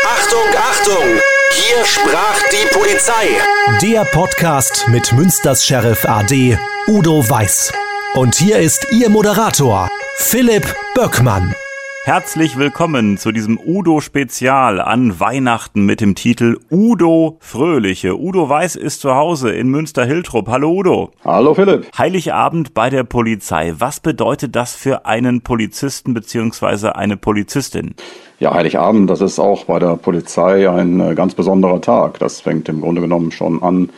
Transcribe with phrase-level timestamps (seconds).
[0.05, 1.19] Achtung, Achtung!
[1.51, 3.27] Hier sprach die Polizei.
[3.81, 6.57] Der Podcast mit Münsters Sheriff AD
[6.87, 7.73] Udo Weiß.
[8.13, 11.53] Und hier ist Ihr Moderator, Philipp Böckmann.
[12.05, 18.15] Herzlich willkommen zu diesem Udo-Spezial an Weihnachten mit dem Titel Udo Fröhliche.
[18.15, 20.47] Udo Weiß ist zu Hause in Münster-Hiltrup.
[20.47, 21.09] Hallo Udo.
[21.23, 21.87] Hallo Philipp.
[21.97, 23.73] Heiligabend bei der Polizei.
[23.79, 26.89] Was bedeutet das für einen Polizisten bzw.
[26.89, 27.95] eine Polizistin?
[28.37, 32.19] Ja, Heiligabend, das ist auch bei der Polizei ein äh, ganz besonderer Tag.
[32.19, 33.89] Das fängt im Grunde genommen schon an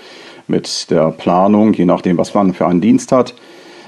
[0.47, 3.35] mit der Planung, je nachdem, was man für einen Dienst hat.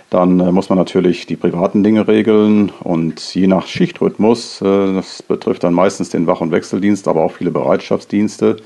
[0.09, 5.21] Dann äh, muss man natürlich die privaten Dinge regeln und je nach Schichtrhythmus, äh, das
[5.21, 8.57] betrifft dann meistens den Wach- und Wechseldienst, aber auch viele Bereitschaftsdienste,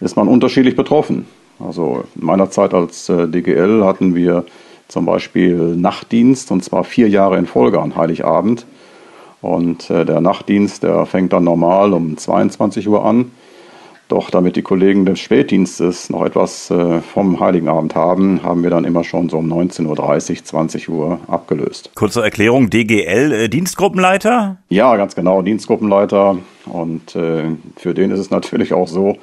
[0.00, 1.26] ist man unterschiedlich betroffen.
[1.58, 4.44] Also in meiner Zeit als äh, DGL hatten wir
[4.86, 8.66] zum Beispiel Nachtdienst und zwar vier Jahre in Folge an Heiligabend.
[9.40, 13.30] Und der Nachtdienst, der fängt dann normal um 22 Uhr an
[14.14, 18.70] doch damit die Kollegen des Spätdienstes noch etwas äh, vom Heiligen Abend haben, haben wir
[18.70, 21.90] dann immer schon so um 19.30 Uhr, 20 Uhr abgelöst.
[21.96, 24.58] Kurze Erklärung, DGL, äh, Dienstgruppenleiter?
[24.68, 26.38] Ja, ganz genau, Dienstgruppenleiter.
[26.66, 29.16] Und äh, für den ist es natürlich auch so,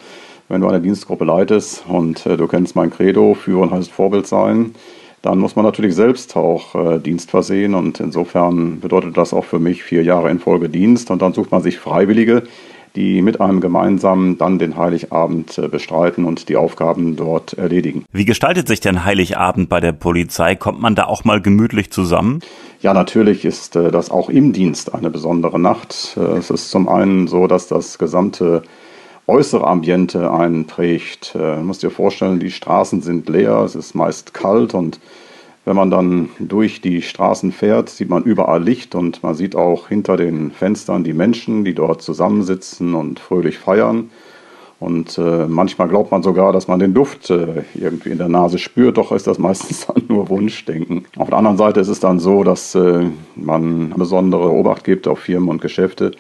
[0.50, 4.76] wenn du eine Dienstgruppe leitest und äh, du kennst mein Credo, führen heißt Vorbild sein,
[5.22, 9.60] dann muss man natürlich selbst auch äh, Dienst versehen und insofern bedeutet das auch für
[9.60, 12.44] mich vier Jahre in Folge Dienst und dann sucht man sich Freiwillige,
[12.96, 18.06] die mit einem gemeinsam dann den Heiligabend äh, bestreiten und die Aufgaben dort erledigen.
[18.12, 20.56] Wie gestaltet sich denn Heiligabend bei der Polizei?
[20.56, 22.40] Kommt man da auch mal gemütlich zusammen?
[22.82, 26.18] Ja, natürlich ist äh, das auch im Dienst eine besondere Nacht.
[26.18, 28.64] Äh, es ist zum einen so, dass das gesamte
[29.28, 31.36] äußere Ambiente einen prägt.
[31.36, 35.00] Du musst dir vorstellen, die Straßen sind leer, es ist meist kalt und
[35.64, 39.88] wenn man dann durch die Straßen fährt, sieht man überall Licht und man sieht auch
[39.90, 44.10] hinter den Fenstern die Menschen, die dort zusammensitzen und fröhlich feiern.
[44.80, 48.58] Und äh, manchmal glaubt man sogar, dass man den Duft äh, irgendwie in der Nase
[48.58, 51.06] spürt, doch ist das meistens dann nur Wunschdenken.
[51.18, 53.06] Auf der anderen Seite ist es dann so, dass äh,
[53.36, 56.14] man besondere Obacht gibt auf Firmen und Geschäfte,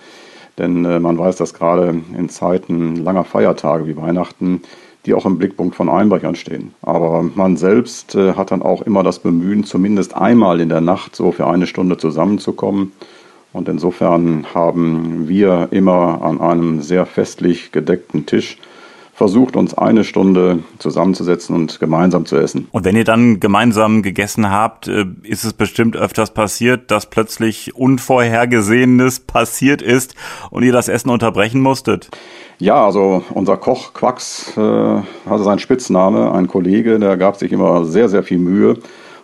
[0.59, 4.61] denn äh, man weiß, dass gerade in Zeiten langer Feiertage wie Weihnachten
[5.05, 6.73] die auch im Blickpunkt von Einbrechern stehen.
[6.81, 11.15] Aber man selbst äh, hat dann auch immer das Bemühen, zumindest einmal in der Nacht
[11.15, 12.91] so für eine Stunde zusammenzukommen.
[13.53, 18.57] Und insofern haben wir immer an einem sehr festlich gedeckten Tisch
[19.21, 22.67] versucht, uns eine Stunde zusammenzusetzen und gemeinsam zu essen.
[22.71, 27.75] Und wenn ihr dann gemeinsam gegessen habt, äh, ist es bestimmt öfters passiert, dass plötzlich
[27.75, 30.15] Unvorhergesehenes passiert ist
[30.49, 32.09] und ihr das Essen unterbrechen musstet?
[32.57, 34.59] Ja, also unser Koch Quax äh,
[35.29, 38.77] hatte seinen Spitzname, ein Kollege, der gab sich immer sehr, sehr viel Mühe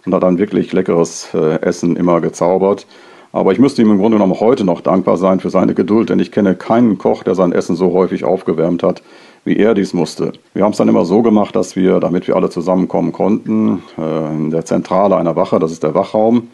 [0.06, 2.86] und hat dann wirklich leckeres äh, Essen immer gezaubert.
[3.32, 6.20] Aber ich müsste ihm im Grunde genommen heute noch dankbar sein für seine Geduld, denn
[6.20, 9.02] ich kenne keinen Koch, der sein Essen so häufig aufgewärmt hat,
[9.48, 10.34] wie er dies musste.
[10.54, 14.34] Wir haben es dann immer so gemacht, dass wir, damit wir alle zusammenkommen konnten, äh,
[14.34, 16.50] in der Zentrale einer Wache, das ist der Wachraum,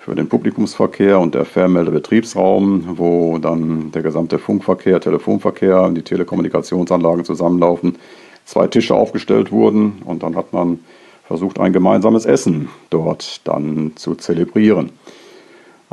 [0.00, 7.24] für den Publikumsverkehr und der Fernmeldebetriebsraum, wo dann der gesamte Funkverkehr, Telefonverkehr und die Telekommunikationsanlagen
[7.24, 7.96] zusammenlaufen,
[8.44, 10.80] zwei Tische aufgestellt wurden und dann hat man
[11.26, 14.90] versucht, ein gemeinsames Essen dort dann zu zelebrieren.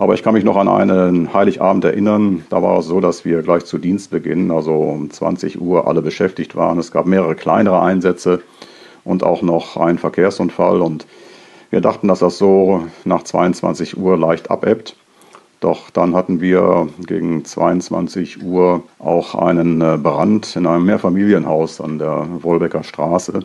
[0.02, 2.44] Aber ich kann mich noch an einen Heiligabend erinnern.
[2.50, 6.56] Da war es so, dass wir gleich zu Dienstbeginn, also um 20 Uhr, alle beschäftigt
[6.56, 6.80] waren.
[6.80, 8.42] Es gab mehrere kleinere Einsätze
[9.04, 10.82] und auch noch einen Verkehrsunfall.
[10.82, 11.06] Und
[11.70, 14.96] wir dachten, dass das so nach 22 Uhr leicht abebbt.
[15.60, 22.00] Doch dann hatten wir gegen 22 Uhr auch einen äh, Brand in einem Mehrfamilienhaus an
[22.00, 23.42] der Wolbecker Straße.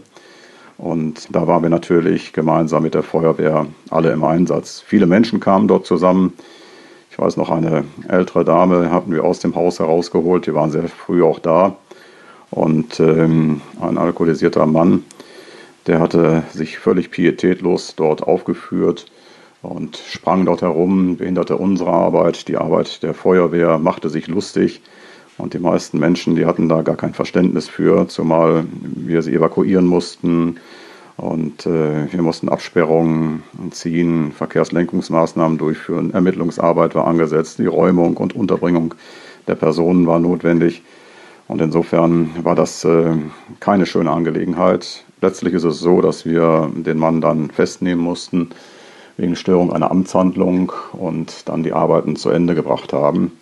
[0.79, 4.83] Und da waren wir natürlich gemeinsam mit der Feuerwehr alle im Einsatz.
[4.87, 6.35] Viele Menschen kamen dort zusammen.
[7.11, 10.47] Ich weiß noch, eine ältere Dame hatten wir aus dem Haus herausgeholt.
[10.47, 11.77] Die waren sehr früh auch da.
[12.51, 15.05] Und ähm, ein alkoholisierter Mann,
[15.87, 19.07] der hatte sich völlig pietätlos dort aufgeführt
[19.63, 24.81] und sprang dort herum, behinderte unsere Arbeit, die Arbeit der Feuerwehr, machte sich lustig.
[25.39, 29.87] Und die meisten Menschen, die hatten da gar kein Verständnis für, zumal wir sie evakuieren
[29.87, 30.57] mussten.
[31.19, 38.95] Und äh, wir mussten Absperrungen ziehen, Verkehrslenkungsmaßnahmen durchführen, Ermittlungsarbeit war angesetzt, die Räumung und Unterbringung
[39.47, 40.83] der Personen war notwendig.
[41.49, 43.13] Und insofern war das äh,
[43.61, 45.05] keine schöne Angelegenheit.
[45.23, 48.51] Letztlich ist es so, dass wir den Mann dann festnehmen mussten
[49.17, 53.33] wegen Störung einer Amtshandlung und dann die Arbeiten zu Ende gebracht haben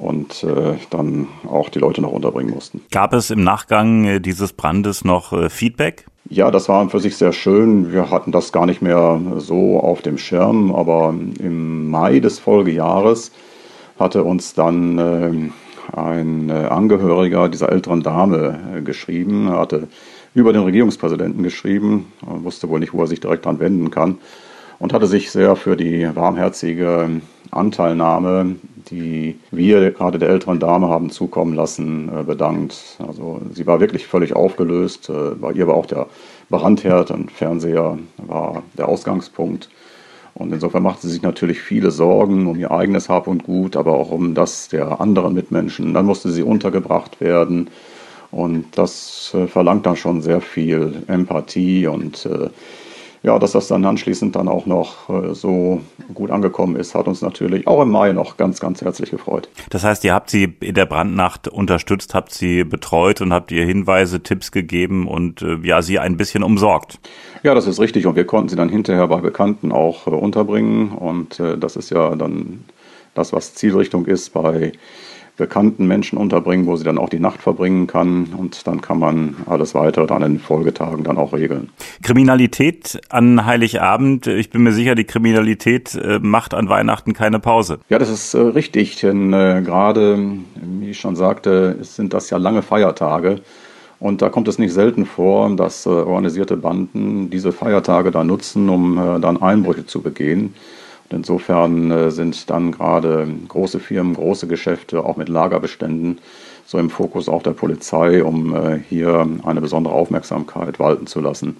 [0.00, 2.80] und äh, dann auch die Leute noch unterbringen mussten.
[2.90, 6.06] Gab es im Nachgang äh, dieses Brandes noch äh, Feedback?
[6.30, 7.92] Ja, das war für sich sehr schön.
[7.92, 13.32] Wir hatten das gar nicht mehr so auf dem Schirm, aber im Mai des Folgejahres
[13.98, 19.48] hatte uns dann äh, ein äh, Angehöriger dieser älteren Dame geschrieben.
[19.48, 19.88] Er hatte
[20.34, 24.18] über den Regierungspräsidenten geschrieben, er wusste wohl nicht, wo er sich direkt dran wenden kann
[24.78, 27.20] und hatte sich sehr für die warmherzige
[27.50, 28.56] Anteilnahme,
[28.90, 32.76] die wir gerade der älteren Dame haben zukommen lassen, äh, bedankt.
[33.06, 35.08] Also sie war wirklich völlig aufgelöst.
[35.08, 36.06] Äh, bei ihr war auch der
[36.50, 39.68] Brandherd, ein Fernseher war der Ausgangspunkt.
[40.34, 43.94] Und insofern machte sie sich natürlich viele Sorgen um ihr eigenes Hab und Gut, aber
[43.94, 45.94] auch um das der anderen Mitmenschen.
[45.94, 47.70] Dann musste sie untergebracht werden.
[48.30, 52.50] Und das äh, verlangt dann schon sehr viel Empathie und äh,
[53.22, 55.80] ja, dass das dann anschließend dann auch noch äh, so
[56.14, 59.48] gut angekommen ist, hat uns natürlich auch im Mai noch ganz, ganz herzlich gefreut.
[59.70, 63.64] Das heißt, ihr habt sie in der Brandnacht unterstützt, habt sie betreut und habt ihr
[63.64, 67.00] Hinweise, Tipps gegeben und äh, ja, sie ein bisschen umsorgt.
[67.42, 70.90] Ja, das ist richtig und wir konnten sie dann hinterher bei Bekannten auch äh, unterbringen
[70.90, 72.64] und das ist ja dann
[73.14, 74.72] das, was Zielrichtung ist bei
[75.38, 79.36] bekannten Menschen unterbringen, wo sie dann auch die Nacht verbringen kann und dann kann man
[79.46, 81.70] alles weitere dann in den Folgetagen dann auch regeln.
[82.02, 87.78] Kriminalität an Heiligabend, ich bin mir sicher, die Kriminalität äh, macht an Weihnachten keine Pause.
[87.88, 90.18] Ja, das ist äh, richtig, denn äh, gerade,
[90.56, 93.40] wie ich schon sagte, sind das ja lange Feiertage.
[94.00, 98.68] Und da kommt es nicht selten vor, dass äh, organisierte Banden diese Feiertage da nutzen,
[98.68, 100.54] um äh, dann Einbrüche zu begehen.
[101.10, 106.18] Insofern äh, sind dann gerade große Firmen, große Geschäfte, auch mit Lagerbeständen,
[106.66, 111.56] so im Fokus auch der Polizei, um äh, hier eine besondere Aufmerksamkeit walten zu lassen.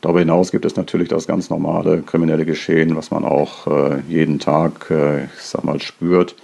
[0.00, 4.40] Darüber hinaus gibt es natürlich das ganz normale kriminelle Geschehen, was man auch äh, jeden
[4.40, 6.34] Tag, ich sag mal, spürt.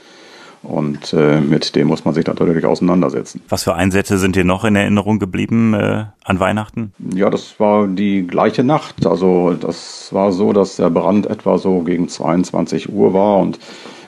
[0.63, 3.41] Und äh, mit dem muss man sich natürlich auseinandersetzen.
[3.49, 6.93] Was für Einsätze sind dir noch in Erinnerung geblieben äh, an Weihnachten?
[7.15, 9.07] Ja, das war die gleiche Nacht.
[9.07, 13.59] Also das war so, dass der Brand etwa so gegen 22 Uhr war und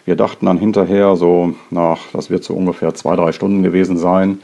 [0.04, 4.40] wir dachten dann hinterher so nach, das wird so ungefähr zwei, drei Stunden gewesen sein,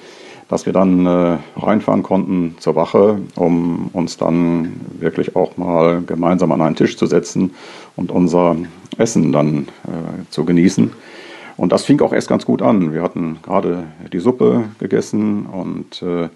[0.49, 6.53] dass wir dann äh, reinfahren konnten zur Wache, um uns dann wirklich auch mal gemeinsam
[6.53, 7.55] an einen Tisch zu setzen
[7.97, 8.57] und unser
[8.97, 10.93] Essen dann äh, zu genießen.
[11.57, 12.93] Und das fing auch erst ganz gut an.
[12.93, 16.29] Wir hatten gerade die Suppe gegessen und äh,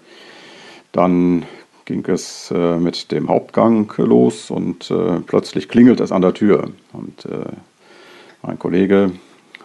[0.91, 1.43] dann
[1.85, 6.69] ging es äh, mit dem Hauptgang los und äh, plötzlich klingelt es an der Tür.
[6.93, 7.51] Und äh,
[8.41, 9.11] mein Kollege,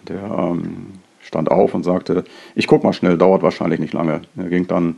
[0.08, 2.24] der ähm, stand auf und sagte,
[2.54, 4.22] ich guck mal schnell, dauert wahrscheinlich nicht lange.
[4.36, 4.96] Er ging dann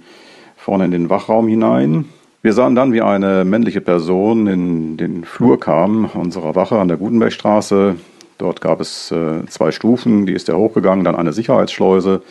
[0.57, 2.07] vorne in den Wachraum hinein.
[2.43, 6.97] Wir sahen dann, wie eine männliche Person in den Flur kam, unserer Wache an der
[6.97, 7.97] Gutenbergstraße,
[8.39, 12.23] Dort gab es äh, zwei Stufen, die ist er hochgegangen, dann eine Sicherheitsschleuse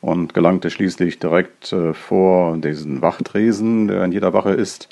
[0.00, 4.88] und gelangte schließlich direkt äh, vor diesen Wachtresen, der in jeder Wache ist.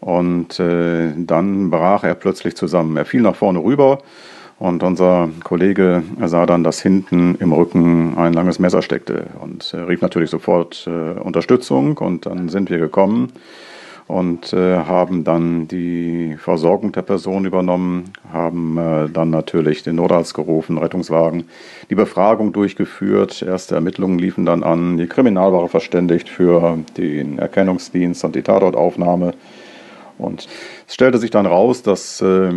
[0.00, 2.96] Und äh, dann brach er plötzlich zusammen.
[2.96, 3.98] Er fiel nach vorne rüber
[4.60, 10.00] und unser Kollege sah dann, dass hinten im Rücken ein langes Messer steckte und rief
[10.00, 13.32] natürlich sofort Unterstützung und dann sind wir gekommen
[14.08, 20.32] und äh, haben dann die Versorgung der Person übernommen, haben äh, dann natürlich den Notarzt
[20.32, 21.44] gerufen, Rettungswagen,
[21.90, 28.34] die Befragung durchgeführt, erste Ermittlungen liefen dann an, die Kriminalware verständigt für den Erkennungsdienst und
[28.34, 29.34] die Tatortaufnahme.
[30.16, 30.48] Und
[30.88, 32.50] es stellte sich dann raus, dass äh,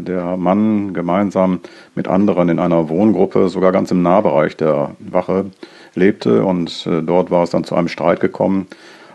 [0.00, 1.60] der Mann gemeinsam
[1.94, 5.44] mit anderen in einer Wohngruppe, sogar ganz im Nahbereich der Wache,
[5.94, 6.42] lebte.
[6.44, 8.66] Und äh, dort war es dann zu einem Streit gekommen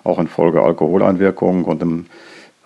[0.04, 1.66] auch infolge Alkoholeinwirkung.
[1.66, 2.06] Und im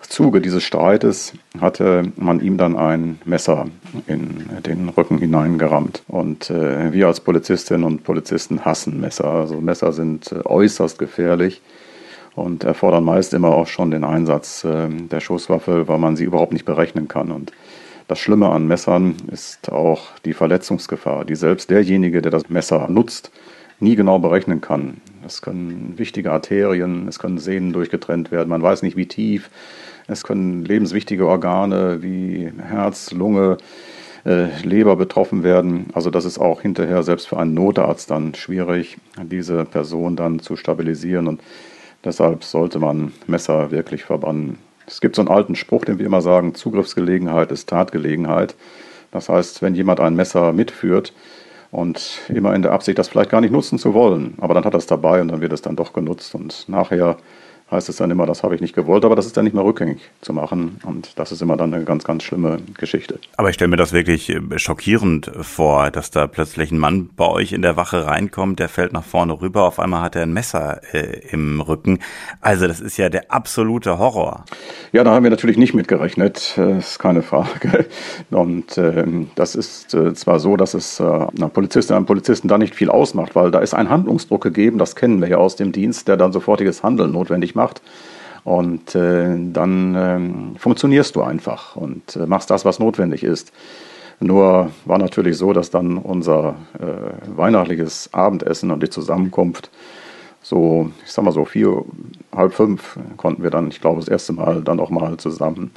[0.08, 3.66] Zuge dieses Streites hatte man ihm dann ein Messer
[4.06, 6.02] in den Rücken hineingerammt.
[6.08, 9.26] Und äh, wir als Polizistinnen und Polizisten hassen Messer.
[9.26, 11.60] Also Messer sind äh, äußerst gefährlich
[12.34, 16.52] und erfordern meist immer auch schon den Einsatz äh, der Schusswaffe, weil man sie überhaupt
[16.52, 17.32] nicht berechnen kann.
[17.32, 17.52] Und
[18.08, 23.32] das Schlimme an Messern ist auch die Verletzungsgefahr, die selbst derjenige, der das Messer nutzt,
[23.80, 24.98] nie genau berechnen kann.
[25.26, 29.50] Es können wichtige Arterien, es können Sehnen durchgetrennt werden, man weiß nicht wie tief.
[30.08, 33.56] Es können lebenswichtige Organe wie Herz, Lunge,
[34.24, 35.86] äh, Leber betroffen werden.
[35.94, 40.54] Also das ist auch hinterher selbst für einen Notarzt dann schwierig, diese Person dann zu
[40.56, 41.26] stabilisieren.
[41.26, 41.40] Und
[42.04, 44.58] deshalb sollte man Messer wirklich verbannen.
[44.86, 48.54] Es gibt so einen alten Spruch, den wir immer sagen, Zugriffsgelegenheit ist Tatgelegenheit.
[49.10, 51.12] Das heißt, wenn jemand ein Messer mitführt,
[51.70, 54.34] und immer in der Absicht, das vielleicht gar nicht nutzen zu wollen.
[54.40, 57.16] Aber dann hat er es dabei und dann wird es dann doch genutzt und nachher
[57.70, 59.64] heißt es dann immer, das habe ich nicht gewollt, aber das ist dann nicht mehr
[59.64, 63.18] rückgängig zu machen und das ist immer dann eine ganz, ganz schlimme Geschichte.
[63.36, 67.26] Aber ich stelle mir das wirklich äh, schockierend vor, dass da plötzlich ein Mann bei
[67.26, 70.32] euch in der Wache reinkommt, der fällt nach vorne rüber, auf einmal hat er ein
[70.32, 71.98] Messer äh, im Rücken.
[72.40, 74.44] Also das ist ja der absolute Horror.
[74.92, 77.86] Ja, da haben wir natürlich nicht mitgerechnet, äh, ist keine Frage.
[78.30, 79.04] Und äh,
[79.34, 82.90] das ist äh, zwar so, dass es äh, einer Polizistin, einem Polizisten da nicht viel
[82.90, 86.16] ausmacht, weil da ist ein Handlungsdruck gegeben, das kennen wir ja aus dem Dienst, der
[86.16, 87.82] dann sofortiges Handeln notwendig macht.
[88.44, 93.52] Und äh, dann äh, funktionierst du einfach und äh, machst das, was notwendig ist.
[94.20, 99.70] Nur war natürlich so, dass dann unser äh, weihnachtliches Abendessen und die Zusammenkunft
[100.42, 101.84] so, ich sag mal so vier,
[102.34, 105.72] halb fünf konnten wir dann, ich glaube, das erste Mal dann auch mal zusammen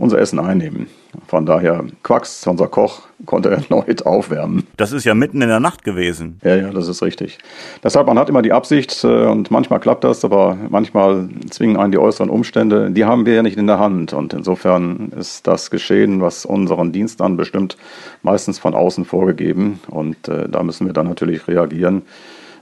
[0.00, 0.88] unser Essen einnehmen.
[1.26, 4.66] Von daher, Quacks, unser Koch, konnte erneut aufwärmen.
[4.76, 6.40] Das ist ja mitten in der Nacht gewesen.
[6.42, 7.38] Ja, ja, das ist richtig.
[7.84, 11.92] Deshalb, man hat immer die Absicht äh, und manchmal klappt das, aber manchmal zwingen einen
[11.92, 12.90] die äußeren Umstände.
[12.90, 16.92] Die haben wir ja nicht in der Hand und insofern ist das Geschehen, was unseren
[16.92, 17.76] Dienst anbestimmt,
[18.22, 22.02] meistens von außen vorgegeben und äh, da müssen wir dann natürlich reagieren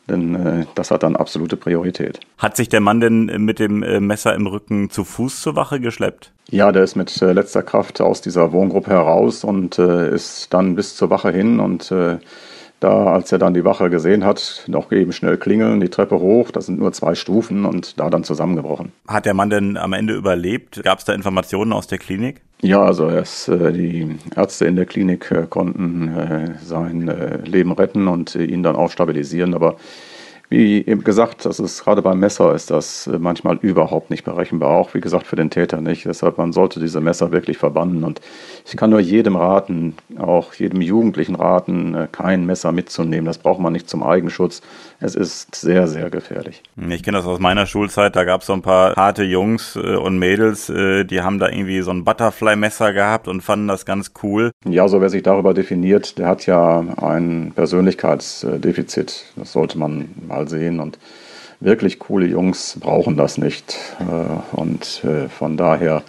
[0.09, 2.21] denn äh, das hat dann absolute Priorität.
[2.39, 5.81] Hat sich der Mann denn mit dem äh, Messer im Rücken zu Fuß zur Wache
[5.81, 6.33] geschleppt?
[6.51, 10.75] Ja, der ist mit äh, letzter Kraft aus dieser Wohngruppe heraus und äh, ist dann
[10.75, 12.19] bis zur Wache hin und äh,
[12.81, 16.51] da, als er dann die Wache gesehen hat, noch eben schnell klingeln, die Treppe hoch,
[16.51, 18.93] das sind nur zwei Stufen und da dann zusammengebrochen.
[19.07, 20.83] Hat der Mann denn am Ende überlebt?
[20.85, 22.41] Gab es da Informationen aus der Klinik?
[22.61, 27.73] Ja, also erst äh, die Ärzte in der Klinik äh, konnten äh, sein äh, Leben
[27.73, 29.77] retten und äh, ihn dann auch stabilisieren, aber
[30.49, 34.71] wie eben gesagt, das ist gerade beim Messer ist das äh, manchmal überhaupt nicht berechenbar,
[34.71, 36.07] auch wie gesagt für den Täter nicht.
[36.07, 38.21] Deshalb man sollte diese Messer wirklich verbannen und
[38.67, 43.27] ich kann nur jedem raten, auch jedem Jugendlichen raten, äh, kein Messer mitzunehmen.
[43.27, 44.63] Das braucht man nicht zum Eigenschutz.
[45.01, 46.63] Es ist sehr, sehr gefährlich.
[46.89, 48.17] Ich kenne das aus meiner Schulzeit.
[48.17, 51.81] Da gab es so ein paar harte Jungs äh, und Mädels, die haben da irgendwie
[51.83, 54.51] so ein Butterfly-Messer gehabt und fanden das ganz cool.
[54.67, 59.25] Ja, so wer sich darüber definiert, der hat ja ein Persönlichkeitsdefizit.
[59.37, 60.81] Das sollte man mal mal sehen.
[60.81, 60.99] Und
[61.61, 63.77] wirklich coole Jungs brauchen das nicht.
[64.01, 66.03] Äh, und äh, von daher,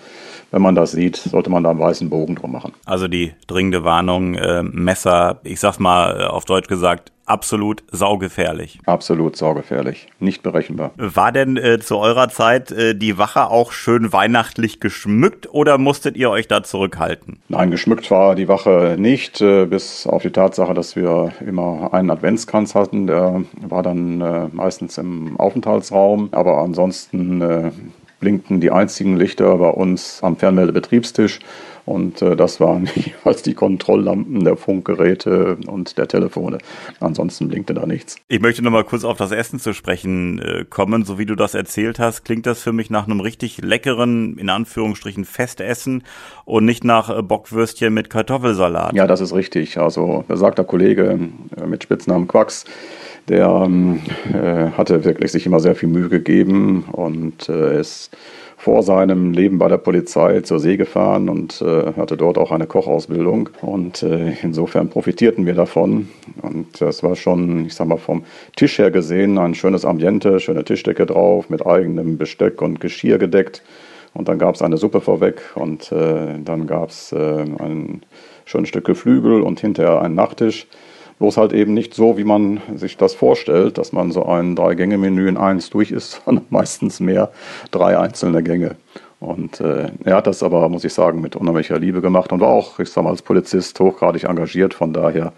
[0.51, 2.73] wenn man das sieht, sollte man da einen weißen Bogen drum machen.
[2.85, 8.79] Also die dringende Warnung, äh, Messer, ich sag's mal auf Deutsch gesagt, absolut saugefährlich.
[8.85, 10.91] Absolut saugefährlich, nicht berechenbar.
[10.97, 16.17] War denn äh, zu eurer Zeit äh, die Wache auch schön weihnachtlich geschmückt oder musstet
[16.17, 17.39] ihr euch da zurückhalten?
[17.47, 22.09] Nein, geschmückt war die Wache nicht, äh, bis auf die Tatsache, dass wir immer einen
[22.09, 23.05] Adventskranz hatten.
[23.05, 27.71] Der war dann äh, meistens im Aufenthaltsraum, aber ansonsten äh,
[28.19, 31.39] blinkten die einzigen Lichter bei uns am Fernmeldebetriebstisch
[31.89, 36.59] und äh, das waren jeweils die Kontrolllampen der Funkgeräte und der Telefone.
[36.99, 38.17] Ansonsten blinkte da nichts.
[38.27, 41.03] Ich möchte noch mal kurz auf das Essen zu sprechen äh, kommen.
[41.03, 44.51] So wie du das erzählt hast, klingt das für mich nach einem richtig leckeren, in
[44.51, 46.03] Anführungsstrichen, Festessen
[46.45, 48.93] und nicht nach äh, Bockwürstchen mit Kartoffelsalat.
[48.93, 49.79] Ja, das ist richtig.
[49.79, 51.17] Also, besagter Kollege
[51.65, 52.65] mit Spitznamen Quacks,
[53.27, 53.99] der ähm,
[54.33, 58.11] äh, hatte wirklich sich immer sehr viel Mühe gegeben und äh, ist
[58.59, 62.67] vor seinem Leben bei der Polizei zur See gefahren und äh, hatte dort auch eine
[62.67, 63.49] Kochausbildung.
[63.61, 66.09] Und äh, insofern profitierten wir davon.
[66.41, 68.25] Und das war schon, ich sag mal, vom
[68.57, 73.63] Tisch her gesehen ein schönes Ambiente, schöne Tischdecke drauf, mit eigenem Besteck und Geschirr gedeckt.
[74.13, 78.01] Und dann gab es eine Suppe vorweg und äh, dann gab es äh, ein
[78.43, 80.67] schönes Stück Geflügel und hinterher einen Nachtisch.
[81.19, 85.27] Bloß halt eben nicht so, wie man sich das vorstellt, dass man so ein Drei-Gänge-Menü
[85.27, 87.31] in eins durch ist, sondern meistens mehr
[87.71, 88.75] drei einzelne Gänge.
[89.19, 92.49] Und äh, er hat das aber, muss ich sagen, mit unheimlicher Liebe gemacht und war
[92.49, 94.73] auch, ich sag mal, als Polizist hochgradig engagiert.
[94.73, 95.33] Von daher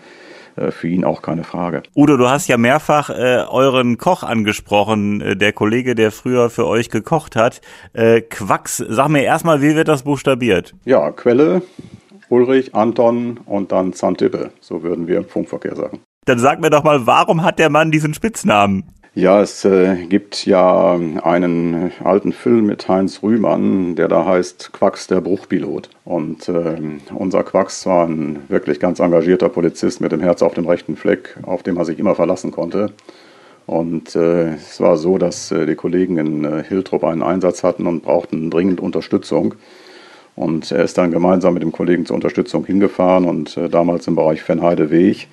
[0.56, 1.82] äh, für ihn auch keine Frage.
[1.96, 6.68] Udo, du hast ja mehrfach äh, euren Koch angesprochen, äh, der Kollege, der früher für
[6.68, 7.62] euch gekocht hat.
[7.94, 10.76] Äh, Quacks, sag mir erstmal, wie wird das buchstabiert?
[10.86, 11.64] Ja, Quelle
[12.32, 14.52] Ulrich, Anton und dann Zantippe.
[14.62, 16.00] So würden wir im Funkverkehr sagen.
[16.26, 18.86] Dann sag mir doch mal, warum hat der Mann diesen Spitznamen?
[19.14, 25.08] Ja, es äh, gibt ja einen alten Film mit Heinz Rühmann, der da heißt Quacks
[25.08, 25.90] der Bruchpilot.
[26.06, 26.80] Und äh,
[27.14, 31.38] unser Quacks war ein wirklich ganz engagierter Polizist mit dem Herz auf dem rechten Fleck,
[31.44, 32.94] auf dem er sich immer verlassen konnte.
[33.66, 37.88] Und äh, es war so, dass äh, die Kollegen in äh, Hiltrup einen Einsatz hatten
[37.88, 39.56] und brauchten dringend Unterstützung.
[40.36, 44.16] Und er ist dann gemeinsam mit dem Kollegen zur Unterstützung hingefahren und äh, damals im
[44.16, 45.28] Bereich Fennheide-Weg.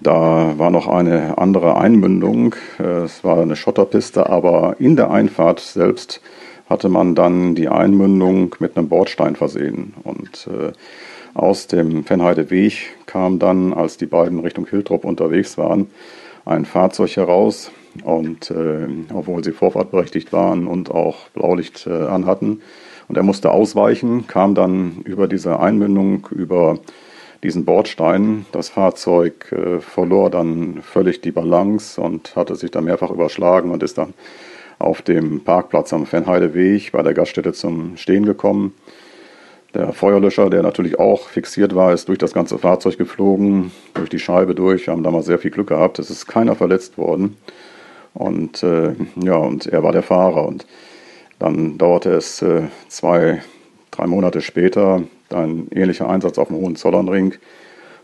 [0.00, 2.54] Da war noch eine andere Einmündung.
[2.78, 6.20] Äh, es war eine Schotterpiste, aber in der Einfahrt selbst
[6.68, 9.94] hatte man dann die Einmündung mit einem Bordstein versehen.
[10.02, 10.72] Und äh,
[11.34, 15.88] aus dem Fennheide-Weg kam dann, als die beiden Richtung Hiltrop unterwegs waren,
[16.44, 17.70] ein Fahrzeug heraus,
[18.02, 22.60] Und äh, obwohl sie vorfahrtberechtigt waren und auch Blaulicht äh, anhatten.
[23.08, 26.78] Und er musste ausweichen, kam dann über diese Einmündung, über
[27.42, 28.46] diesen Bordstein.
[28.52, 33.82] Das Fahrzeug äh, verlor dann völlig die Balance und hatte sich dann mehrfach überschlagen und
[33.82, 34.14] ist dann
[34.78, 38.74] auf dem Parkplatz am Fernheideweg bei der Gaststätte zum Stehen gekommen.
[39.74, 44.20] Der Feuerlöscher, der natürlich auch fixiert war, ist durch das ganze Fahrzeug geflogen, durch die
[44.20, 44.86] Scheibe durch.
[44.86, 45.98] Wir haben damals sehr viel Glück gehabt.
[45.98, 47.36] Es ist keiner verletzt worden.
[48.14, 50.46] Und äh, ja, und er war der Fahrer.
[50.46, 50.64] Und
[51.38, 53.42] dann dauerte es äh, zwei,
[53.90, 57.34] drei Monate später ein ähnlicher Einsatz auf dem Hohenzollernring.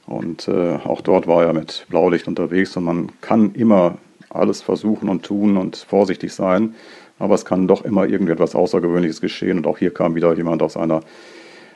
[0.06, 2.76] Und äh, auch dort war er mit Blaulicht unterwegs.
[2.76, 6.75] Und man kann immer alles versuchen und tun und vorsichtig sein.
[7.18, 9.58] Aber es kann doch immer irgendetwas Außergewöhnliches geschehen.
[9.58, 11.02] Und auch hier kam wieder jemand aus einer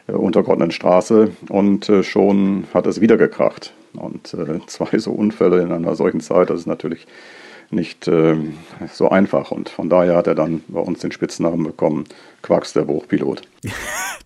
[0.08, 3.72] äh, untergeordneten Straße und schon hat es wieder gekracht.
[3.94, 7.06] Und zwei so Unfälle in einer solchen Zeit, das ist natürlich
[7.70, 8.36] nicht äh,
[8.92, 9.50] so einfach.
[9.50, 12.04] Und von daher hat er dann bei uns den Spitznamen bekommen,
[12.44, 13.42] Quacks der Bruchpilot.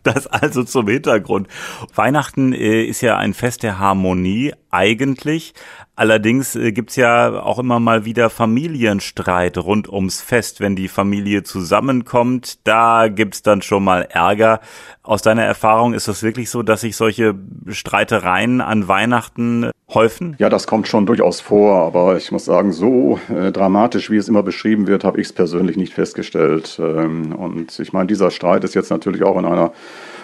[0.04, 1.48] Das also zum Hintergrund.
[1.94, 5.52] Weihnachten äh, ist ja ein Fest der Harmonie eigentlich.
[5.96, 10.60] Allerdings äh, gibt's ja auch immer mal wieder Familienstreit rund ums Fest.
[10.60, 14.60] Wenn die Familie zusammenkommt, da gibt's dann schon mal Ärger.
[15.02, 17.34] Aus deiner Erfahrung ist es wirklich so, dass sich solche
[17.66, 20.36] Streitereien an Weihnachten häufen?
[20.38, 24.28] Ja, das kommt schon durchaus vor, aber ich muss sagen, so äh, dramatisch, wie es
[24.28, 26.78] immer beschrieben wird, habe ich es persönlich nicht festgestellt.
[26.78, 29.72] Ähm, und ich meine, dieser Streit ist jetzt natürlich auch in einer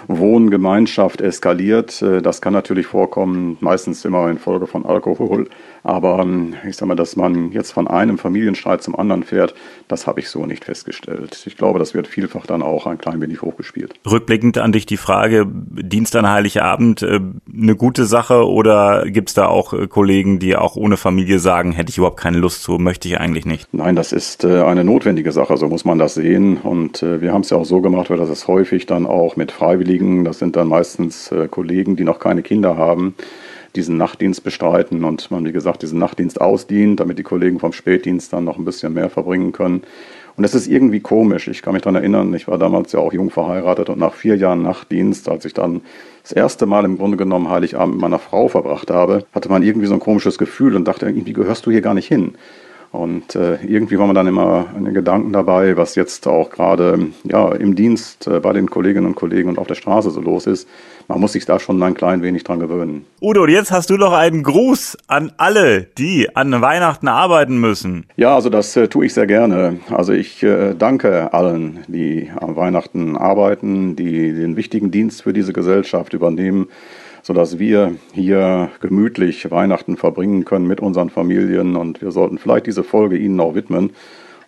[0.09, 2.03] Wohngemeinschaft eskaliert.
[2.03, 5.49] Äh, das kann natürlich vorkommen, meistens immer infolge von Alkohol.
[5.83, 9.55] Aber ähm, ich sage mal, dass man jetzt von einem Familienstreit zum anderen fährt,
[9.89, 11.43] das habe ich so nicht festgestellt.
[11.47, 13.95] Ich glaube, das wird vielfach dann auch ein klein wenig hochgespielt.
[14.11, 17.21] Rückblickend an dich die Frage, Dienst an Heiligabend, äh,
[17.53, 21.73] eine gute Sache oder gibt es da auch äh, Kollegen, die auch ohne Familie sagen,
[21.73, 23.73] hätte ich überhaupt keine Lust zu, möchte ich eigentlich nicht?
[23.73, 26.59] Nein, das ist eine notwendige Sache, so muss man das sehen.
[26.59, 29.53] Und wir haben es ja auch so gemacht, weil das ist häufig dann auch mit
[29.53, 33.15] Freiwilligen das sind dann meistens äh, Kollegen, die noch keine Kinder haben,
[33.77, 38.33] diesen Nachtdienst bestreiten und man, wie gesagt, diesen Nachtdienst ausdient, damit die Kollegen vom Spätdienst
[38.33, 39.83] dann noch ein bisschen mehr verbringen können.
[40.37, 41.47] Und das ist irgendwie komisch.
[41.47, 44.37] Ich kann mich daran erinnern, ich war damals ja auch jung verheiratet und nach vier
[44.37, 45.83] Jahren Nachtdienst, als ich dann
[46.23, 49.87] das erste Mal im Grunde genommen Heiligabend mit meiner Frau verbracht habe, hatte man irgendwie
[49.87, 52.35] so ein komisches Gefühl und dachte, irgendwie gehörst du hier gar nicht hin.
[52.95, 57.09] Und äh, irgendwie war man dann immer in den Gedanken dabei, was jetzt auch gerade
[57.25, 60.47] ja, im Dienst äh, bei den Kolleginnen und Kollegen und auf der Straße so los
[60.47, 60.69] ist.
[61.09, 63.05] Man muss sich da schon ein klein wenig dran gewöhnen.
[63.21, 68.07] Udo, jetzt hast du noch einen Gruß an alle, die an Weihnachten arbeiten müssen.
[68.15, 69.81] Ja, also das äh, tue ich sehr gerne.
[69.91, 75.53] Also ich äh, danke allen, die an Weihnachten arbeiten, die den wichtigen Dienst für diese
[75.53, 76.69] Gesellschaft übernehmen
[77.25, 81.75] sodass wir hier gemütlich Weihnachten verbringen können mit unseren Familien.
[81.75, 83.93] Und wir sollten vielleicht diese Folge Ihnen auch widmen.